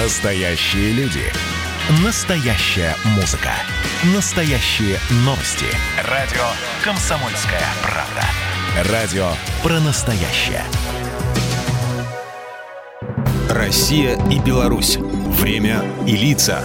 Настоящие 0.00 0.92
люди. 0.92 1.24
Настоящая 2.04 2.94
музыка. 3.16 3.50
Настоящие 4.14 4.96
новости. 5.24 5.66
Радио 6.08 6.44
«Комсомольская 6.84 7.64
правда». 7.82 8.92
Радио 8.92 9.28
про 9.60 9.80
настоящее. 9.80 10.62
Россия 13.50 14.16
и 14.30 14.38
Беларусь. 14.38 14.98
Время 14.98 15.82
и 16.06 16.12
лица. 16.12 16.62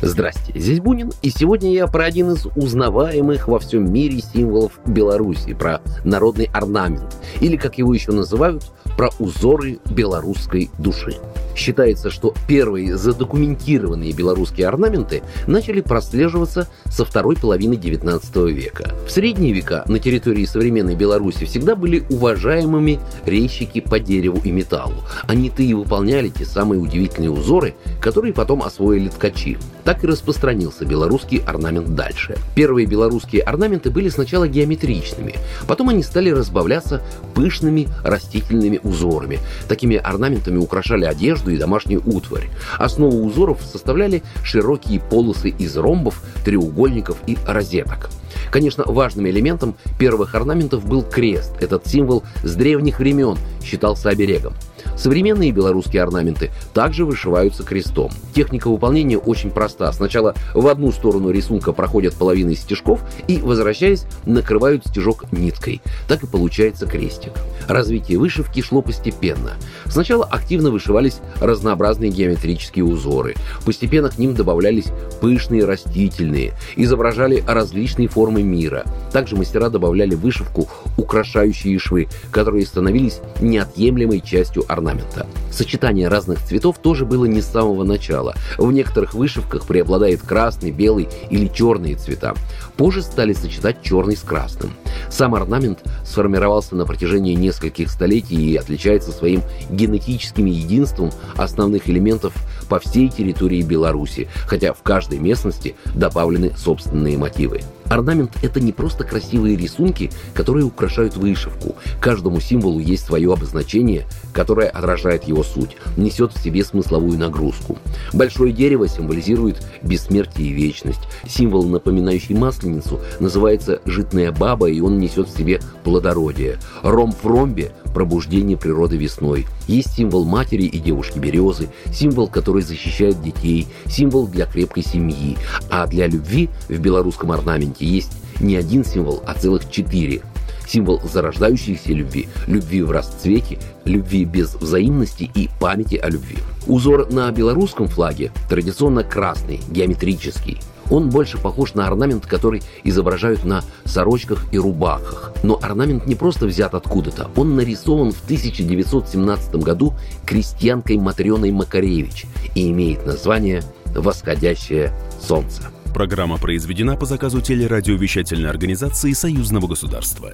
Здрасте, 0.00 0.52
здесь 0.54 0.78
Бунин, 0.78 1.12
и 1.22 1.30
сегодня 1.30 1.72
я 1.72 1.88
про 1.88 2.04
один 2.04 2.32
из 2.32 2.46
узнаваемых 2.54 3.48
во 3.48 3.58
всем 3.58 3.92
мире 3.92 4.20
символов 4.20 4.78
Беларуси, 4.86 5.54
про 5.54 5.80
народный 6.04 6.48
орнамент, 6.52 7.16
или, 7.40 7.56
как 7.56 7.78
его 7.78 7.92
еще 7.92 8.12
называют, 8.12 8.62
про 8.96 9.10
узоры 9.18 9.78
белорусской 9.90 10.70
души. 10.78 11.16
Считается, 11.54 12.10
что 12.10 12.34
первые 12.46 12.96
задокументированные 12.96 14.12
белорусские 14.12 14.68
орнаменты 14.68 15.22
начали 15.48 15.80
прослеживаться 15.80 16.68
со 16.86 17.04
второй 17.04 17.36
половины 17.36 17.74
XIX 17.74 18.50
века. 18.52 18.94
В 19.06 19.10
средние 19.10 19.52
века 19.52 19.82
на 19.86 19.98
территории 19.98 20.44
современной 20.44 20.94
Беларуси 20.94 21.44
всегда 21.46 21.74
были 21.74 22.04
уважаемыми 22.10 23.00
резчики 23.26 23.80
по 23.80 23.98
дереву 23.98 24.40
и 24.44 24.52
металлу. 24.52 25.02
Они-то 25.26 25.62
и 25.62 25.74
выполняли 25.74 26.28
те 26.28 26.44
самые 26.44 26.80
удивительные 26.80 27.30
узоры, 27.30 27.74
которые 28.00 28.32
потом 28.32 28.62
освоили 28.62 29.08
ткачи. 29.08 29.58
Так 29.88 30.04
и 30.04 30.06
распространился 30.06 30.84
белорусский 30.84 31.38
орнамент 31.38 31.94
дальше. 31.94 32.36
Первые 32.54 32.86
белорусские 32.86 33.40
орнаменты 33.40 33.88
были 33.88 34.10
сначала 34.10 34.46
геометричными, 34.46 35.36
потом 35.66 35.88
они 35.88 36.02
стали 36.02 36.28
разбавляться 36.28 37.00
пышными 37.34 37.88
растительными 38.04 38.80
узорами. 38.82 39.38
Такими 39.66 39.96
орнаментами 39.96 40.58
украшали 40.58 41.06
одежду, 41.06 41.52
и 41.52 41.56
домашнюю 41.56 42.02
утварь. 42.04 42.50
Основу 42.76 43.24
узоров 43.24 43.62
составляли 43.62 44.22
широкие 44.44 45.00
полосы 45.00 45.48
из 45.48 45.74
ромбов, 45.78 46.20
треугольников 46.44 47.16
и 47.26 47.38
розеток. 47.46 48.10
Конечно, 48.50 48.84
важным 48.86 49.26
элементом 49.26 49.74
первых 49.98 50.34
орнаментов 50.34 50.84
был 50.84 51.02
крест. 51.02 51.52
Этот 51.62 51.86
символ 51.86 52.24
с 52.42 52.54
древних 52.54 52.98
времен 52.98 53.38
считался 53.64 54.10
оберегом. 54.10 54.52
Современные 54.98 55.52
белорусские 55.52 56.02
орнаменты 56.02 56.50
также 56.74 57.04
вышиваются 57.04 57.62
крестом. 57.62 58.10
Техника 58.34 58.68
выполнения 58.68 59.16
очень 59.16 59.50
проста. 59.50 59.92
Сначала 59.92 60.34
в 60.54 60.66
одну 60.66 60.90
сторону 60.90 61.30
рисунка 61.30 61.72
проходят 61.72 62.14
половины 62.14 62.56
стежков 62.56 63.00
и, 63.28 63.38
возвращаясь, 63.38 64.06
накрывают 64.26 64.84
стежок 64.86 65.30
ниткой. 65.30 65.80
Так 66.08 66.24
и 66.24 66.26
получается 66.26 66.86
крестик. 66.86 67.32
Развитие 67.68 68.18
вышивки 68.18 68.60
шло 68.60 68.82
постепенно. 68.82 69.52
Сначала 69.86 70.24
активно 70.24 70.70
вышивались 70.70 71.20
разнообразные 71.40 72.10
геометрические 72.10 72.84
узоры. 72.84 73.36
Постепенно 73.64 74.08
к 74.08 74.18
ним 74.18 74.34
добавлялись 74.34 74.86
пышные 75.20 75.64
растительные, 75.64 76.54
изображали 76.74 77.44
различные 77.46 78.08
формы 78.08 78.42
мира. 78.42 78.84
Также 79.12 79.36
мастера 79.36 79.68
добавляли 79.68 80.14
вышивку 80.14 80.68
украшающие 80.96 81.78
швы, 81.78 82.08
которые 82.30 82.66
становились 82.66 83.20
неотъемлемой 83.40 84.20
частью 84.20 84.64
орнамента. 84.68 85.26
Сочетание 85.50 86.08
разных 86.08 86.44
цветов 86.44 86.78
тоже 86.78 87.04
было 87.04 87.24
не 87.24 87.40
с 87.40 87.46
самого 87.46 87.84
начала. 87.84 88.34
В 88.58 88.70
некоторых 88.72 89.14
вышивках 89.14 89.66
преобладает 89.66 90.22
красный, 90.22 90.70
белый 90.70 91.08
или 91.30 91.46
черные 91.46 91.96
цвета. 91.96 92.34
Позже 92.76 93.02
стали 93.02 93.32
сочетать 93.32 93.82
черный 93.82 94.16
с 94.16 94.20
красным. 94.20 94.72
Сам 95.10 95.34
орнамент 95.34 95.80
сформировался 96.04 96.76
на 96.76 96.84
протяжении 96.84 97.34
нескольких 97.34 97.90
столетий 97.90 98.36
и 98.36 98.56
отличается 98.56 99.12
своим 99.12 99.42
генетическим 99.70 100.46
единством 100.46 101.10
основных 101.36 101.88
элементов 101.88 102.32
по 102.68 102.78
всей 102.78 103.08
территории 103.08 103.62
Беларуси, 103.62 104.28
хотя 104.46 104.72
в 104.72 104.82
каждой 104.82 105.18
местности 105.18 105.74
добавлены 105.94 106.52
собственные 106.56 107.16
мотивы. 107.18 107.60
Орнамент— 107.88 108.32
это 108.42 108.60
не 108.60 108.72
просто 108.72 109.04
красивые 109.04 109.56
рисунки, 109.56 110.10
которые 110.34 110.66
украшают 110.66 111.16
вышивку. 111.16 111.74
Каждому 112.00 112.38
символу 112.38 112.80
есть 112.80 113.06
свое 113.06 113.32
обозначение, 113.32 114.06
которое 114.34 114.68
отражает 114.68 115.24
его 115.24 115.42
суть, 115.42 115.76
несет 115.96 116.32
в 116.32 116.42
себе 116.42 116.64
смысловую 116.64 117.18
нагрузку. 117.18 117.78
Большое 118.12 118.52
дерево 118.52 118.88
символизирует 118.88 119.66
бессмертие 119.82 120.48
и 120.48 120.52
вечность. 120.52 121.00
Символ, 121.26 121.64
напоминающий 121.64 122.34
масленицу, 122.34 123.00
называется 123.20 123.80
«житная 123.86 124.32
баба», 124.32 124.68
и 124.68 124.80
он 124.80 124.87
несет 124.96 125.28
в 125.28 125.36
себе 125.36 125.60
плодородие. 125.84 126.58
Ромб 126.82 127.14
в 127.22 127.26
ромбе– 127.26 127.72
пробуждение 127.94 128.56
природы 128.56 128.96
весной. 128.96 129.46
Есть 129.66 129.94
символ 129.94 130.24
матери 130.24 130.62
и 130.62 130.78
девушки 130.78 131.18
березы, 131.18 131.68
символ, 131.92 132.28
который 132.28 132.62
защищает 132.62 133.20
детей, 133.20 133.66
символ 133.86 134.28
для 134.28 134.46
крепкой 134.46 134.84
семьи. 134.84 135.36
А 135.68 135.86
для 135.86 136.06
любви 136.06 136.48
в 136.68 136.78
белорусском 136.78 137.32
орнаменте 137.32 137.84
есть 137.84 138.12
не 138.40 138.56
один 138.56 138.84
символ, 138.84 139.20
а 139.26 139.34
целых 139.34 139.68
четыре 139.70 140.22
символ 140.68 141.00
зарождающейся 141.02 141.92
любви, 141.92 142.28
любви 142.46 142.82
в 142.82 142.90
расцвете, 142.90 143.58
любви 143.84 144.24
без 144.24 144.54
взаимности 144.54 145.30
и 145.34 145.48
памяти 145.58 145.96
о 145.96 146.08
любви. 146.08 146.36
Узор 146.66 147.10
на 147.10 147.30
белорусском 147.32 147.88
флаге 147.88 148.30
традиционно 148.48 149.02
красный, 149.02 149.60
геометрический. 149.70 150.60
Он 150.90 151.10
больше 151.10 151.38
похож 151.38 151.74
на 151.74 151.86
орнамент, 151.86 152.26
который 152.26 152.62
изображают 152.84 153.44
на 153.44 153.62
сорочках 153.84 154.46
и 154.52 154.58
рубахах. 154.58 155.32
Но 155.42 155.58
орнамент 155.62 156.06
не 156.06 156.14
просто 156.14 156.46
взят 156.46 156.74
откуда-то. 156.74 157.30
Он 157.36 157.56
нарисован 157.56 158.12
в 158.12 158.24
1917 158.24 159.56
году 159.56 159.94
крестьянкой 160.24 160.98
Матрёной 160.98 161.50
Макаревич 161.50 162.26
и 162.54 162.70
имеет 162.70 163.06
название 163.06 163.62
«Восходящее 163.86 164.92
солнце». 165.20 165.62
Программа 165.94 166.36
произведена 166.36 166.96
по 166.96 167.06
заказу 167.06 167.40
телерадиовещательной 167.40 168.50
организации 168.50 169.12
Союзного 169.12 169.66
государства. 169.66 170.32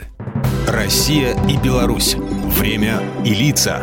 Россия 0.68 1.36
и 1.48 1.56
Беларусь. 1.56 2.16
Время 2.58 3.02
и 3.24 3.32
лица. 3.34 3.82